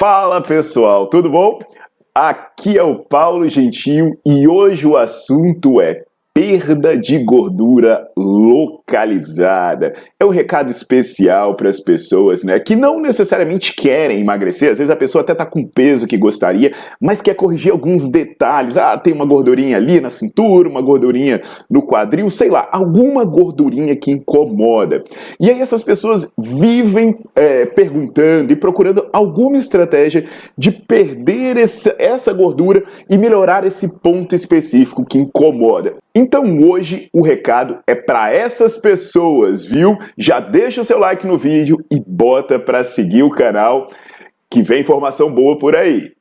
Fala 0.00 0.40
pessoal, 0.40 1.08
tudo 1.08 1.28
bom? 1.28 1.58
Aqui 2.14 2.78
é 2.78 2.82
o 2.82 3.00
Paulo 3.00 3.46
Gentil 3.46 4.18
e 4.24 4.48
hoje 4.48 4.86
o 4.86 4.96
assunto 4.96 5.78
é 5.78 6.04
perda 6.40 6.96
de 6.96 7.18
gordura 7.18 8.08
localizada. 8.16 9.92
É 10.18 10.24
um 10.24 10.30
recado 10.30 10.70
especial 10.70 11.54
para 11.54 11.68
as 11.68 11.78
pessoas, 11.78 12.42
né, 12.42 12.58
que 12.58 12.74
não 12.74 12.98
necessariamente 12.98 13.74
querem 13.76 14.20
emagrecer. 14.20 14.70
Às 14.70 14.78
vezes 14.78 14.90
a 14.90 14.96
pessoa 14.96 15.20
até 15.20 15.34
tá 15.34 15.44
com 15.44 15.62
peso 15.66 16.06
que 16.06 16.16
gostaria, 16.16 16.72
mas 16.98 17.20
quer 17.20 17.34
corrigir 17.34 17.70
alguns 17.70 18.08
detalhes. 18.08 18.78
Ah, 18.78 18.96
tem 18.96 19.12
uma 19.12 19.26
gordurinha 19.26 19.76
ali 19.76 20.00
na 20.00 20.08
cintura, 20.08 20.66
uma 20.66 20.80
gordurinha 20.80 21.42
no 21.68 21.82
quadril, 21.82 22.30
sei 22.30 22.48
lá, 22.48 22.66
alguma 22.72 23.22
gordurinha 23.22 23.94
que 23.94 24.10
incomoda. 24.10 25.04
E 25.38 25.50
aí 25.50 25.60
essas 25.60 25.82
pessoas 25.82 26.32
vivem 26.38 27.18
é, 27.36 27.66
perguntando 27.66 28.50
e 28.50 28.56
procurando 28.56 29.06
alguma 29.12 29.58
estratégia 29.58 30.24
de 30.56 30.72
perder 30.72 31.58
essa, 31.58 31.94
essa 31.98 32.32
gordura 32.32 32.82
e 33.10 33.18
melhorar 33.18 33.66
esse 33.66 33.98
ponto 33.98 34.34
específico 34.34 35.04
que 35.04 35.18
incomoda. 35.18 35.96
Então 36.14 36.29
hoje 36.38 37.08
o 37.12 37.22
recado 37.22 37.78
é 37.86 37.94
para 37.94 38.32
essas 38.32 38.76
pessoas, 38.76 39.64
viu? 39.64 39.98
Já 40.16 40.38
deixa 40.40 40.82
o 40.82 40.84
seu 40.84 40.98
like 40.98 41.26
no 41.26 41.38
vídeo 41.38 41.78
e 41.90 42.00
bota 42.06 42.58
para 42.58 42.84
seguir 42.84 43.22
o 43.22 43.30
canal 43.30 43.88
que 44.50 44.62
vem 44.62 44.80
informação 44.80 45.32
boa 45.32 45.58
por 45.58 45.76
aí. 45.76 46.12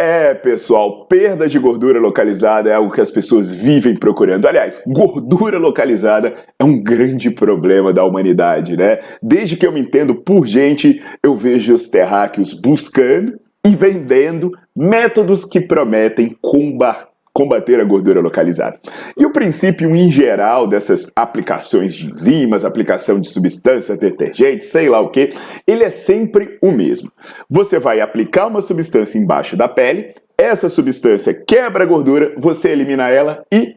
É, 0.00 0.32
pessoal, 0.32 1.06
perda 1.06 1.48
de 1.48 1.58
gordura 1.58 1.98
localizada 1.98 2.70
é 2.70 2.74
algo 2.74 2.92
que 2.92 3.00
as 3.00 3.10
pessoas 3.10 3.52
vivem 3.52 3.96
procurando. 3.96 4.46
Aliás, 4.46 4.80
gordura 4.86 5.58
localizada 5.58 6.36
é 6.56 6.62
um 6.62 6.80
grande 6.80 7.32
problema 7.32 7.92
da 7.92 8.04
humanidade, 8.04 8.76
né? 8.76 9.00
Desde 9.20 9.56
que 9.56 9.66
eu 9.66 9.72
me 9.72 9.80
entendo 9.80 10.14
por 10.14 10.46
gente, 10.46 11.02
eu 11.20 11.34
vejo 11.34 11.74
os 11.74 11.88
terráqueos 11.88 12.52
buscando 12.52 13.40
e 13.66 13.74
vendendo 13.74 14.52
métodos 14.76 15.44
que 15.44 15.60
prometem 15.60 16.36
combater 16.40 17.17
combater 17.38 17.80
a 17.80 17.84
gordura 17.84 18.20
localizada. 18.20 18.80
E 19.16 19.24
o 19.24 19.30
princípio 19.30 19.94
em 19.94 20.10
geral 20.10 20.66
dessas 20.66 21.08
aplicações 21.14 21.94
de 21.94 22.10
enzimas, 22.10 22.64
aplicação 22.64 23.20
de 23.20 23.28
substâncias, 23.28 23.96
detergentes, 23.96 24.66
sei 24.66 24.88
lá 24.88 25.00
o 25.00 25.08
que, 25.08 25.32
ele 25.64 25.84
é 25.84 25.90
sempre 25.90 26.58
o 26.60 26.72
mesmo. 26.72 27.12
Você 27.48 27.78
vai 27.78 28.00
aplicar 28.00 28.48
uma 28.48 28.60
substância 28.60 29.16
embaixo 29.16 29.56
da 29.56 29.68
pele, 29.68 30.14
essa 30.36 30.68
substância 30.68 31.32
quebra 31.32 31.84
a 31.84 31.86
gordura, 31.86 32.34
você 32.36 32.70
elimina 32.70 33.08
ela 33.08 33.44
e 33.52 33.76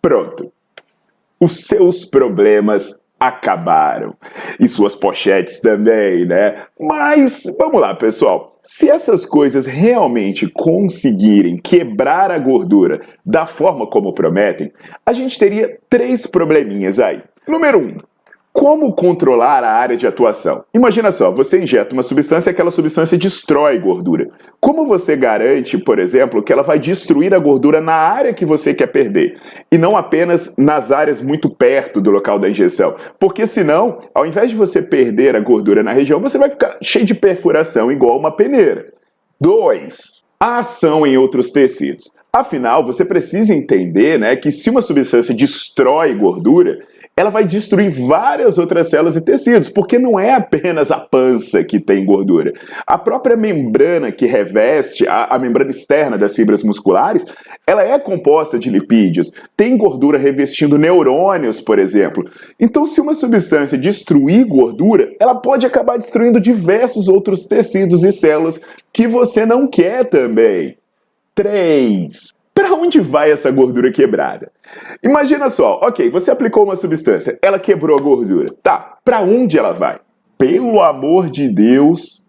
pronto. 0.00 0.52
Os 1.40 1.64
seus 1.64 2.04
problemas 2.04 3.00
acabaram. 3.18 4.14
E 4.58 4.68
suas 4.68 4.94
pochetes 4.94 5.60
também, 5.60 6.24
né? 6.24 6.62
Mas 6.78 7.44
vamos 7.58 7.80
lá, 7.80 7.94
pessoal. 7.94 8.58
Se 8.62 8.88
essas 8.88 9.24
coisas 9.24 9.66
realmente 9.66 10.46
conseguirem 10.46 11.56
quebrar 11.56 12.30
a 12.30 12.38
gordura 12.38 13.00
da 13.24 13.46
forma 13.46 13.86
como 13.86 14.12
prometem, 14.12 14.72
a 15.04 15.12
gente 15.12 15.38
teria 15.38 15.78
três 15.88 16.26
probleminhas 16.26 17.00
aí. 17.00 17.22
Número 17.46 17.78
um, 17.78 17.96
como 18.58 18.92
controlar 18.92 19.62
a 19.62 19.70
área 19.70 19.96
de 19.96 20.04
atuação? 20.04 20.64
Imagina 20.74 21.12
só, 21.12 21.30
você 21.30 21.62
injeta 21.62 21.94
uma 21.94 22.02
substância 22.02 22.50
e 22.50 22.52
aquela 22.52 22.72
substância 22.72 23.16
destrói 23.16 23.78
gordura. 23.78 24.30
Como 24.58 24.84
você 24.84 25.14
garante, 25.14 25.78
por 25.78 26.00
exemplo, 26.00 26.42
que 26.42 26.52
ela 26.52 26.64
vai 26.64 26.76
destruir 26.76 27.32
a 27.32 27.38
gordura 27.38 27.80
na 27.80 27.94
área 27.94 28.34
que 28.34 28.44
você 28.44 28.74
quer 28.74 28.88
perder 28.88 29.38
e 29.70 29.78
não 29.78 29.96
apenas 29.96 30.56
nas 30.58 30.90
áreas 30.90 31.22
muito 31.22 31.48
perto 31.48 32.00
do 32.00 32.10
local 32.10 32.36
da 32.36 32.50
injeção? 32.50 32.96
Porque 33.16 33.46
senão, 33.46 34.00
ao 34.12 34.26
invés 34.26 34.50
de 34.50 34.56
você 34.56 34.82
perder 34.82 35.36
a 35.36 35.40
gordura 35.40 35.84
na 35.84 35.92
região, 35.92 36.18
você 36.18 36.36
vai 36.36 36.50
ficar 36.50 36.78
cheio 36.82 37.06
de 37.06 37.14
perfuração 37.14 37.92
igual 37.92 38.18
uma 38.18 38.34
peneira. 38.34 38.92
2. 39.40 40.24
A 40.40 40.58
ação 40.58 41.06
em 41.06 41.16
outros 41.16 41.52
tecidos. 41.52 42.12
Afinal, 42.32 42.84
você 42.84 43.04
precisa 43.04 43.54
entender 43.54 44.18
né, 44.18 44.36
que 44.36 44.50
se 44.50 44.68
uma 44.68 44.82
substância 44.82 45.34
destrói 45.34 46.14
gordura, 46.14 46.78
ela 47.18 47.30
vai 47.30 47.44
destruir 47.44 47.90
várias 47.90 48.58
outras 48.58 48.90
células 48.90 49.16
e 49.16 49.24
tecidos, 49.24 49.68
porque 49.68 49.98
não 49.98 50.20
é 50.20 50.34
apenas 50.34 50.92
a 50.92 50.98
pança 50.98 51.64
que 51.64 51.80
tem 51.80 52.04
gordura. 52.04 52.52
A 52.86 52.96
própria 52.96 53.36
membrana 53.36 54.12
que 54.12 54.24
reveste, 54.24 55.04
a, 55.08 55.24
a, 55.24 55.38
membrana 55.38 55.70
externa 55.70 56.16
das 56.16 56.36
fibras 56.36 56.62
musculares, 56.62 57.24
ela 57.66 57.82
é 57.82 57.98
composta 57.98 58.56
de 58.56 58.70
lipídios. 58.70 59.32
Tem 59.56 59.76
gordura 59.76 60.16
revestindo 60.16 60.78
neurônios, 60.78 61.60
por 61.60 61.80
exemplo. 61.80 62.24
Então, 62.60 62.86
se 62.86 63.00
uma 63.00 63.14
substância 63.14 63.76
destruir 63.76 64.46
gordura, 64.46 65.10
ela 65.18 65.34
pode 65.34 65.66
acabar 65.66 65.96
destruindo 65.96 66.40
diversos 66.40 67.08
outros 67.08 67.48
tecidos 67.48 68.04
e 68.04 68.12
células 68.12 68.60
que 68.92 69.08
você 69.08 69.44
não 69.44 69.66
quer 69.66 70.04
também. 70.04 70.76
3. 71.38 72.30
Para 72.52 72.74
onde 72.74 72.98
vai 72.98 73.30
essa 73.30 73.48
gordura 73.52 73.92
quebrada? 73.92 74.50
Imagina 75.04 75.48
só, 75.48 75.78
ok, 75.80 76.10
você 76.10 76.32
aplicou 76.32 76.64
uma 76.64 76.74
substância, 76.74 77.38
ela 77.40 77.60
quebrou 77.60 77.96
a 77.96 78.02
gordura. 78.02 78.48
Tá, 78.60 78.98
para 79.04 79.20
onde 79.20 79.56
ela 79.56 79.72
vai? 79.72 80.00
Pelo 80.36 80.80
amor 80.80 81.30
de 81.30 81.48
Deus, 81.48 82.24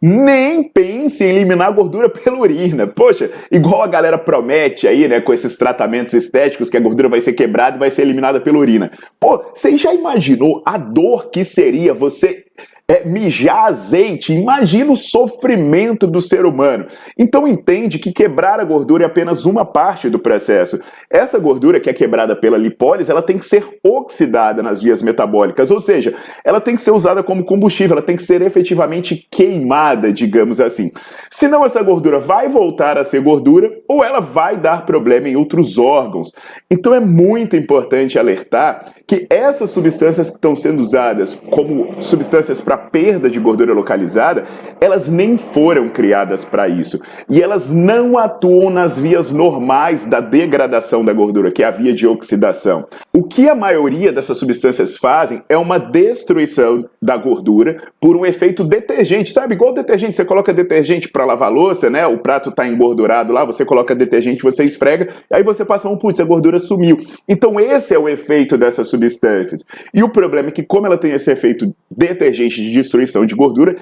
nem 0.00 0.62
pense 0.64 1.22
em 1.22 1.28
eliminar 1.28 1.68
a 1.68 1.72
gordura 1.72 2.08
pela 2.08 2.38
urina. 2.38 2.86
Poxa, 2.86 3.30
igual 3.52 3.82
a 3.82 3.86
galera 3.86 4.16
promete 4.16 4.88
aí, 4.88 5.06
né, 5.08 5.20
com 5.20 5.34
esses 5.34 5.58
tratamentos 5.58 6.14
estéticos 6.14 6.70
que 6.70 6.78
a 6.78 6.80
gordura 6.80 7.10
vai 7.10 7.20
ser 7.20 7.34
quebrada 7.34 7.76
e 7.76 7.80
vai 7.80 7.90
ser 7.90 8.00
eliminada 8.00 8.40
pela 8.40 8.56
urina. 8.56 8.90
Pô, 9.20 9.44
você 9.54 9.76
já 9.76 9.92
imaginou 9.92 10.62
a 10.64 10.78
dor 10.78 11.28
que 11.28 11.44
seria 11.44 11.92
você 11.92 12.44
é, 12.86 13.02
mijar 13.02 13.68
azeite, 13.68 14.34
imagina 14.34 14.92
o 14.92 14.96
sofrimento 14.96 16.06
do 16.06 16.20
ser 16.20 16.44
humano. 16.44 16.86
Então 17.18 17.48
entende 17.48 17.98
que 17.98 18.12
quebrar 18.12 18.60
a 18.60 18.64
gordura 18.64 19.04
é 19.04 19.06
apenas 19.06 19.46
uma 19.46 19.64
parte 19.64 20.10
do 20.10 20.18
processo. 20.18 20.78
Essa 21.08 21.38
gordura 21.38 21.80
que 21.80 21.88
é 21.88 21.94
quebrada 21.94 22.36
pela 22.36 22.58
lipólise, 22.58 23.10
ela 23.10 23.22
tem 23.22 23.38
que 23.38 23.44
ser 23.46 23.66
oxidada 23.82 24.62
nas 24.62 24.82
vias 24.82 25.02
metabólicas, 25.02 25.70
ou 25.70 25.80
seja, 25.80 26.14
ela 26.44 26.60
tem 26.60 26.76
que 26.76 26.82
ser 26.82 26.90
usada 26.90 27.22
como 27.22 27.44
combustível, 27.44 27.96
ela 27.96 28.04
tem 28.04 28.16
que 28.16 28.22
ser 28.22 28.42
efetivamente 28.42 29.26
queimada, 29.30 30.12
digamos 30.12 30.60
assim. 30.60 30.90
Senão 31.30 31.64
essa 31.64 31.82
gordura 31.82 32.20
vai 32.20 32.50
voltar 32.50 32.98
a 32.98 33.04
ser 33.04 33.22
gordura 33.22 33.72
ou 33.88 34.04
ela 34.04 34.20
vai 34.20 34.58
dar 34.58 34.84
problema 34.84 35.26
em 35.26 35.36
outros 35.36 35.78
órgãos. 35.78 36.32
Então 36.70 36.92
é 36.92 37.00
muito 37.00 37.56
importante 37.56 38.18
alertar 38.18 38.92
que 39.06 39.26
essas 39.30 39.70
substâncias 39.70 40.28
que 40.28 40.36
estão 40.36 40.54
sendo 40.54 40.80
usadas 40.80 41.38
como 41.50 42.02
substâncias 42.02 42.60
para 42.60 42.73
perda 42.76 43.30
de 43.30 43.38
gordura 43.38 43.72
localizada, 43.72 44.44
elas 44.80 45.08
nem 45.08 45.36
foram 45.36 45.88
criadas 45.88 46.44
para 46.44 46.68
isso. 46.68 47.00
E 47.28 47.42
elas 47.42 47.72
não 47.72 48.18
atuam 48.18 48.70
nas 48.70 48.98
vias 48.98 49.30
normais 49.30 50.04
da 50.04 50.20
degradação 50.20 51.04
da 51.04 51.12
gordura, 51.12 51.50
que 51.50 51.62
é 51.62 51.66
a 51.66 51.70
via 51.70 51.92
de 51.92 52.06
oxidação. 52.06 52.86
O 53.12 53.22
que 53.22 53.48
a 53.48 53.54
maioria 53.54 54.12
dessas 54.12 54.38
substâncias 54.38 54.96
fazem 54.96 55.42
é 55.48 55.56
uma 55.56 55.78
destruição 55.78 56.84
da 57.00 57.16
gordura 57.16 57.80
por 58.00 58.16
um 58.16 58.26
efeito 58.26 58.64
detergente. 58.64 59.32
Sabe, 59.32 59.54
igual 59.54 59.72
detergente, 59.72 60.16
você 60.16 60.24
coloca 60.24 60.52
detergente 60.52 61.08
para 61.08 61.24
lavar 61.24 61.52
louça, 61.52 61.88
né? 61.90 62.06
O 62.06 62.18
prato 62.18 62.50
está 62.50 62.66
engordurado 62.66 63.32
lá, 63.32 63.44
você 63.44 63.64
coloca 63.64 63.94
detergente, 63.94 64.42
você 64.42 64.64
esfrega, 64.64 65.08
aí 65.30 65.42
você 65.42 65.64
passa 65.64 65.88
um, 65.88 65.96
putz, 65.96 66.20
a 66.20 66.24
gordura 66.24 66.58
sumiu. 66.58 66.98
Então 67.28 67.58
esse 67.60 67.94
é 67.94 67.98
o 67.98 68.08
efeito 68.08 68.56
dessas 68.56 68.88
substâncias. 68.88 69.64
E 69.92 70.02
o 70.02 70.08
problema 70.08 70.48
é 70.48 70.52
que 70.52 70.62
como 70.62 70.86
ela 70.86 70.98
tem 70.98 71.12
esse 71.12 71.30
efeito 71.30 71.74
detergente 71.90 72.63
de 72.64 72.72
destruição 72.72 73.24
de 73.26 73.34
gordura, 73.34 73.76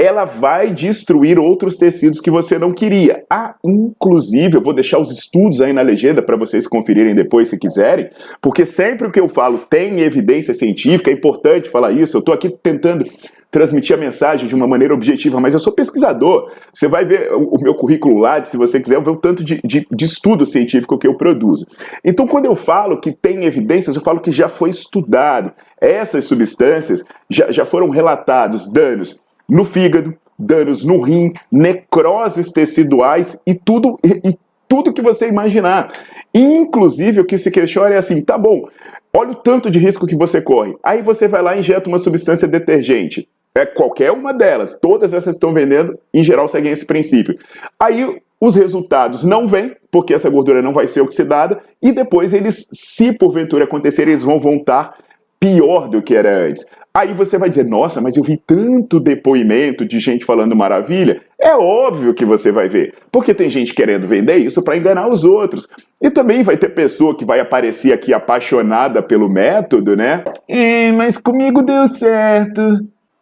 ela 0.00 0.24
vai 0.24 0.72
destruir 0.72 1.40
outros 1.40 1.76
tecidos 1.76 2.20
que 2.20 2.30
você 2.30 2.56
não 2.56 2.70
queria. 2.70 3.24
Ah, 3.28 3.56
inclusive, 3.64 4.56
eu 4.56 4.60
vou 4.60 4.72
deixar 4.72 5.00
os 5.00 5.10
estudos 5.10 5.60
aí 5.60 5.72
na 5.72 5.82
legenda 5.82 6.22
para 6.22 6.36
vocês 6.36 6.68
conferirem 6.68 7.16
depois 7.16 7.48
se 7.48 7.58
quiserem, 7.58 8.08
porque 8.40 8.64
sempre 8.64 9.08
o 9.08 9.10
que 9.10 9.18
eu 9.18 9.28
falo 9.28 9.58
tem 9.58 9.98
evidência 10.00 10.54
científica, 10.54 11.10
é 11.10 11.14
importante 11.14 11.68
falar 11.68 11.90
isso. 11.90 12.16
Eu 12.16 12.20
estou 12.20 12.32
aqui 12.32 12.48
tentando 12.48 13.04
transmitir 13.50 13.96
a 13.96 13.98
mensagem 13.98 14.46
de 14.46 14.54
uma 14.54 14.66
maneira 14.66 14.92
objetiva, 14.92 15.40
mas 15.40 15.54
eu 15.54 15.60
sou 15.60 15.72
pesquisador. 15.72 16.50
Você 16.72 16.86
vai 16.86 17.04
ver 17.04 17.32
o 17.32 17.58
meu 17.60 17.74
currículo 17.74 18.18
lá, 18.18 18.42
se 18.44 18.56
você 18.56 18.80
quiser, 18.80 19.00
ver 19.02 19.10
o 19.10 19.16
tanto 19.16 19.42
de, 19.42 19.60
de, 19.64 19.86
de 19.90 20.04
estudo 20.04 20.44
científico 20.44 20.98
que 20.98 21.06
eu 21.06 21.16
produzo. 21.16 21.66
Então, 22.04 22.26
quando 22.26 22.44
eu 22.44 22.54
falo 22.54 23.00
que 23.00 23.12
tem 23.12 23.44
evidências, 23.44 23.96
eu 23.96 24.02
falo 24.02 24.20
que 24.20 24.30
já 24.30 24.48
foi 24.48 24.70
estudado. 24.70 25.52
Essas 25.80 26.24
substâncias 26.24 27.04
já, 27.28 27.50
já 27.50 27.64
foram 27.64 27.88
relatados 27.88 28.70
danos 28.70 29.18
no 29.48 29.64
fígado, 29.64 30.14
danos 30.38 30.84
no 30.84 31.00
rim, 31.00 31.32
necroses 31.50 32.52
teciduais 32.52 33.40
e 33.46 33.54
tudo, 33.54 33.98
e, 34.04 34.36
tudo 34.68 34.92
que 34.92 35.00
você 35.00 35.26
imaginar. 35.26 35.90
Inclusive, 36.34 37.20
o 37.22 37.24
que 37.24 37.38
se 37.38 37.50
questiona 37.50 37.94
é 37.94 37.98
assim: 37.98 38.20
tá 38.20 38.36
bom, 38.36 38.68
olha 39.12 39.30
o 39.30 39.36
tanto 39.36 39.70
de 39.70 39.78
risco 39.78 40.06
que 40.06 40.14
você 40.14 40.42
corre. 40.42 40.76
Aí 40.82 41.00
você 41.00 41.26
vai 41.26 41.42
lá 41.42 41.56
e 41.56 41.60
injeta 41.60 41.88
uma 41.88 41.98
substância 41.98 42.46
detergente. 42.46 43.26
É 43.54 43.66
qualquer 43.66 44.12
uma 44.12 44.32
delas, 44.32 44.78
todas 44.80 45.12
essas 45.12 45.34
estão 45.34 45.52
vendendo, 45.52 45.98
em 46.14 46.22
geral 46.22 46.46
seguem 46.46 46.72
esse 46.72 46.86
princípio. 46.86 47.36
Aí 47.78 48.20
os 48.40 48.54
resultados 48.54 49.24
não 49.24 49.48
vêm, 49.48 49.74
porque 49.90 50.14
essa 50.14 50.30
gordura 50.30 50.62
não 50.62 50.72
vai 50.72 50.86
ser 50.86 51.00
oxidada, 51.00 51.60
e 51.82 51.90
depois 51.90 52.32
eles, 52.32 52.68
se 52.72 53.12
porventura 53.12 53.64
acontecer, 53.64 54.02
eles 54.02 54.22
vão 54.22 54.38
voltar 54.38 54.94
pior 55.40 55.88
do 55.88 56.02
que 56.02 56.14
era 56.14 56.46
antes. 56.46 56.64
Aí 56.92 57.12
você 57.12 57.38
vai 57.38 57.48
dizer, 57.48 57.64
nossa, 57.64 58.00
mas 58.00 58.16
eu 58.16 58.24
vi 58.24 58.36
tanto 58.36 58.98
depoimento 58.98 59.84
de 59.84 60.00
gente 60.00 60.24
falando 60.24 60.56
maravilha. 60.56 61.20
É 61.40 61.54
óbvio 61.54 62.14
que 62.14 62.24
você 62.24 62.50
vai 62.50 62.68
ver, 62.68 62.94
porque 63.12 63.32
tem 63.32 63.48
gente 63.48 63.72
querendo 63.72 64.08
vender 64.08 64.36
isso 64.38 64.62
para 64.62 64.76
enganar 64.76 65.06
os 65.08 65.24
outros. 65.24 65.68
E 66.02 66.10
também 66.10 66.42
vai 66.42 66.56
ter 66.56 66.70
pessoa 66.70 67.16
que 67.16 67.24
vai 67.24 67.38
aparecer 67.38 67.92
aqui 67.92 68.12
apaixonada 68.12 69.00
pelo 69.00 69.28
método, 69.28 69.96
né? 69.96 70.24
É, 70.48 70.90
mas 70.92 71.18
comigo 71.18 71.62
deu 71.62 71.88
certo. 71.88 72.80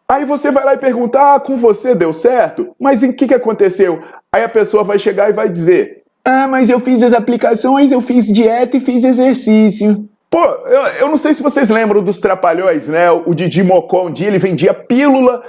Aí 0.09 0.23
você 0.23 0.51
vai 0.51 0.63
lá 0.63 0.73
e 0.73 0.77
pergunta, 0.77 1.35
ah, 1.35 1.39
com 1.39 1.57
você 1.57 1.93
deu 1.93 2.13
certo? 2.13 2.73
Mas 2.79 3.03
em 3.03 3.11
que, 3.11 3.27
que 3.27 3.33
aconteceu? 3.33 4.01
Aí 4.31 4.43
a 4.43 4.49
pessoa 4.49 4.83
vai 4.83 4.97
chegar 4.97 5.29
e 5.29 5.33
vai 5.33 5.49
dizer, 5.49 6.03
ah, 6.23 6.47
mas 6.47 6.69
eu 6.69 6.79
fiz 6.79 7.03
as 7.03 7.13
aplicações, 7.13 7.91
eu 7.91 7.99
fiz 7.99 8.25
dieta 8.27 8.77
e 8.77 8.79
fiz 8.79 9.03
exercício. 9.03 10.07
Pô, 10.29 10.43
eu, 10.43 10.81
eu 10.99 11.09
não 11.09 11.17
sei 11.17 11.33
se 11.33 11.41
vocês 11.41 11.69
lembram 11.69 12.01
dos 12.01 12.19
Trapalhões, 12.19 12.87
né? 12.87 13.11
O 13.11 13.33
Didi 13.33 13.63
Mocó, 13.63 14.07
um 14.07 14.11
dia 14.11 14.27
ele 14.27 14.37
vendia 14.37 14.73
pílula 14.73 15.43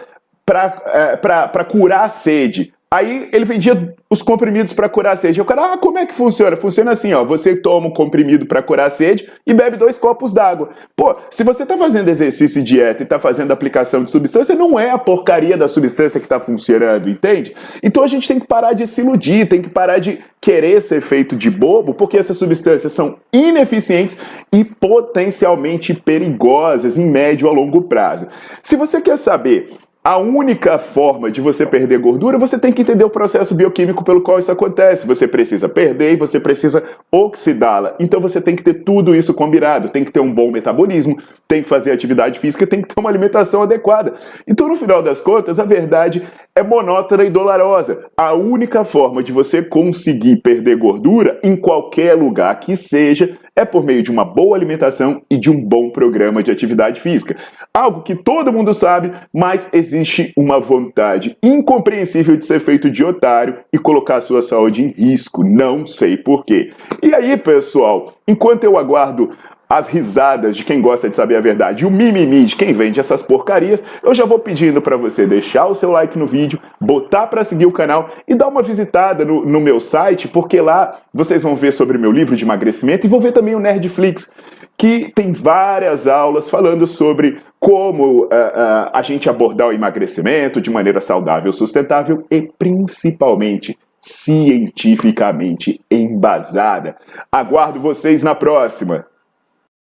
para 0.46 1.50
é, 1.54 1.64
curar 1.64 2.04
a 2.04 2.08
sede. 2.08 2.72
Aí 2.90 3.28
ele 3.32 3.44
vendia 3.44 3.94
os 4.08 4.22
comprimidos 4.22 4.72
para 4.72 4.88
curar 4.88 5.12
a 5.12 5.16
sede. 5.16 5.38
Eu 5.38 5.44
cara, 5.44 5.74
ah, 5.74 5.76
como 5.76 5.98
é 5.98 6.06
que 6.06 6.14
funciona? 6.14 6.56
Funciona 6.56 6.92
assim, 6.92 7.12
ó, 7.12 7.22
você 7.22 7.54
toma 7.54 7.88
um 7.88 7.90
comprimido 7.90 8.46
para 8.46 8.62
curar 8.62 8.86
a 8.86 8.90
sede 8.90 9.28
e 9.46 9.52
bebe 9.52 9.76
dois 9.76 9.98
copos 9.98 10.32
d'água. 10.32 10.70
Pô, 10.96 11.14
se 11.30 11.44
você 11.44 11.66
tá 11.66 11.76
fazendo 11.76 12.08
exercício 12.08 12.60
e 12.60 12.62
dieta 12.62 13.02
e 13.02 13.06
tá 13.06 13.18
fazendo 13.18 13.52
aplicação 13.52 14.02
de 14.02 14.10
substância, 14.10 14.54
não 14.54 14.80
é 14.80 14.90
a 14.90 14.96
porcaria 14.96 15.54
da 15.54 15.68
substância 15.68 16.18
que 16.18 16.26
tá 16.26 16.40
funcionando, 16.40 17.10
entende? 17.10 17.54
Então 17.82 18.02
a 18.02 18.06
gente 18.06 18.26
tem 18.26 18.40
que 18.40 18.46
parar 18.46 18.72
de 18.72 18.86
se 18.86 19.02
iludir, 19.02 19.46
tem 19.46 19.60
que 19.60 19.68
parar 19.68 19.98
de 19.98 20.20
querer 20.40 20.80
ser 20.80 21.02
feito 21.02 21.36
de 21.36 21.50
bobo, 21.50 21.92
porque 21.92 22.16
essas 22.16 22.38
substâncias 22.38 22.92
são 22.92 23.16
ineficientes 23.30 24.16
e 24.50 24.64
potencialmente 24.64 25.92
perigosas 25.92 26.96
em 26.96 27.10
médio 27.10 27.48
a 27.48 27.52
longo 27.52 27.82
prazo. 27.82 28.28
Se 28.62 28.76
você 28.76 29.02
quer 29.02 29.18
saber 29.18 29.76
a 30.02 30.16
única 30.16 30.78
forma 30.78 31.30
de 31.30 31.40
você 31.40 31.66
perder 31.66 31.98
gordura, 31.98 32.38
você 32.38 32.58
tem 32.58 32.72
que 32.72 32.82
entender 32.82 33.04
o 33.04 33.10
processo 33.10 33.54
bioquímico 33.54 34.04
pelo 34.04 34.22
qual 34.22 34.38
isso 34.38 34.50
acontece. 34.50 35.06
Você 35.06 35.28
precisa 35.28 35.68
perder 35.68 36.12
e 36.12 36.16
você 36.16 36.40
precisa 36.40 36.82
oxidá-la. 37.12 37.94
Então 37.98 38.20
você 38.20 38.40
tem 38.40 38.56
que 38.56 38.62
ter 38.62 38.84
tudo 38.84 39.14
isso 39.14 39.34
combinado. 39.34 39.90
Tem 39.90 40.04
que 40.04 40.12
ter 40.12 40.20
um 40.20 40.32
bom 40.32 40.50
metabolismo, 40.50 41.18
tem 41.46 41.62
que 41.62 41.68
fazer 41.68 41.90
atividade 41.90 42.38
física, 42.38 42.66
tem 42.66 42.80
que 42.80 42.94
ter 42.94 43.00
uma 43.00 43.10
alimentação 43.10 43.62
adequada. 43.62 44.14
Então, 44.46 44.68
no 44.68 44.76
final 44.76 45.02
das 45.02 45.20
contas, 45.20 45.58
a 45.58 45.64
verdade 45.64 46.22
é 46.54 46.62
monótona 46.62 47.24
e 47.24 47.30
dolorosa. 47.30 48.06
A 48.16 48.34
única 48.34 48.84
forma 48.84 49.22
de 49.22 49.32
você 49.32 49.62
conseguir 49.62 50.42
perder 50.42 50.76
gordura 50.76 51.38
em 51.42 51.56
qualquer 51.56 52.14
lugar 52.14 52.58
que 52.60 52.74
seja 52.76 53.36
é 53.54 53.64
por 53.64 53.84
meio 53.84 54.02
de 54.02 54.10
uma 54.10 54.24
boa 54.24 54.56
alimentação 54.56 55.20
e 55.28 55.36
de 55.36 55.50
um 55.50 55.60
bom 55.60 55.90
programa 55.90 56.42
de 56.42 56.50
atividade 56.50 57.00
física. 57.00 57.36
Algo 57.74 58.02
que 58.02 58.14
todo 58.14 58.52
mundo 58.52 58.72
sabe, 58.72 59.12
mas 59.32 59.68
existe 59.98 60.32
uma 60.36 60.60
vontade 60.60 61.36
incompreensível 61.42 62.36
de 62.36 62.44
ser 62.44 62.60
feito 62.60 62.90
de 62.90 63.04
otário 63.04 63.58
e 63.72 63.78
colocar 63.78 64.16
a 64.16 64.20
sua 64.20 64.40
saúde 64.40 64.84
em 64.84 64.88
risco. 64.88 65.44
Não 65.44 65.86
sei 65.86 66.16
porquê. 66.16 66.72
E 67.02 67.14
aí, 67.14 67.36
pessoal, 67.36 68.14
enquanto 68.26 68.64
eu 68.64 68.78
aguardo 68.78 69.30
as 69.68 69.86
risadas 69.86 70.56
de 70.56 70.64
quem 70.64 70.80
gosta 70.80 71.10
de 71.10 71.16
saber 71.16 71.36
a 71.36 71.42
verdade 71.42 71.84
o 71.84 71.90
mimimi 71.90 72.46
de 72.46 72.56
quem 72.56 72.72
vende 72.72 73.00
essas 73.00 73.20
porcarias, 73.20 73.84
eu 74.02 74.14
já 74.14 74.24
vou 74.24 74.38
pedindo 74.38 74.80
para 74.80 74.96
você 74.96 75.26
deixar 75.26 75.66
o 75.66 75.74
seu 75.74 75.90
like 75.90 76.18
no 76.18 76.26
vídeo, 76.26 76.58
botar 76.80 77.26
para 77.26 77.44
seguir 77.44 77.66
o 77.66 77.72
canal 77.72 78.08
e 78.26 78.34
dar 78.34 78.48
uma 78.48 78.62
visitada 78.62 79.26
no, 79.26 79.44
no, 79.44 79.60
meu 79.60 79.78
site, 79.78 80.26
porque 80.26 80.58
lá 80.58 80.98
vocês 81.12 81.42
vão 81.42 81.54
ver 81.54 81.74
sobre 81.74 81.98
meu 81.98 82.10
livro 82.10 82.34
de 82.34 82.46
emagrecimento 82.46 83.06
e 83.06 83.10
vão 83.10 83.20
ver 83.20 83.32
também 83.32 83.54
o 83.54 83.60
Nerdflix, 83.60 84.32
que 84.78 85.12
tem 85.14 85.32
várias 85.32 86.06
aulas 86.06 86.48
falando 86.48 86.86
sobre 86.86 87.38
como 87.68 88.22
uh, 88.22 88.24
uh, 88.24 88.88
a 88.94 89.02
gente 89.02 89.28
abordar 89.28 89.68
o 89.68 89.72
emagrecimento 89.74 90.58
de 90.58 90.70
maneira 90.70 91.02
saudável, 91.02 91.52
sustentável 91.52 92.24
e 92.30 92.40
principalmente 92.40 93.78
cientificamente 94.00 95.78
embasada. 95.90 96.96
Aguardo 97.30 97.78
vocês 97.78 98.22
na 98.22 98.34
próxima! 98.34 99.04